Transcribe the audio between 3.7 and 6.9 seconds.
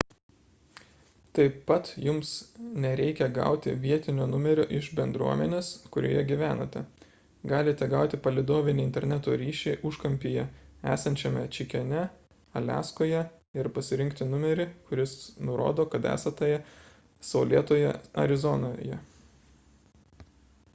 vietinio numerio iš bendruomenės kurioje gyvenate